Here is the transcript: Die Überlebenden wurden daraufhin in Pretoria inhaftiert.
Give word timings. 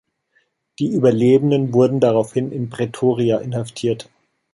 Die 0.79 0.91
Überlebenden 0.93 1.75
wurden 1.75 1.99
daraufhin 1.99 2.51
in 2.51 2.71
Pretoria 2.71 3.37
inhaftiert. 3.37 4.09